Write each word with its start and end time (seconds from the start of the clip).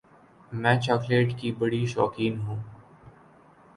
میں 0.51 0.75
چاکلیٹ 0.79 1.37
کی 1.39 1.51
بڑی 1.51 1.85
شوقین 1.85 2.39
ہوں۔ 2.39 2.59